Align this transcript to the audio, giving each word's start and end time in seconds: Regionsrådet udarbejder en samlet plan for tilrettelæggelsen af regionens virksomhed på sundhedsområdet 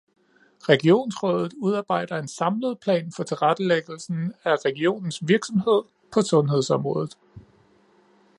Regionsrådet 0.67 1.53
udarbejder 1.61 2.17
en 2.17 2.27
samlet 2.27 2.79
plan 2.79 3.11
for 3.15 3.23
tilrettelæggelsen 3.23 4.33
af 4.43 4.55
regionens 4.65 5.21
virksomhed 5.27 5.83
på 6.11 6.21
sundhedsområdet 6.21 7.17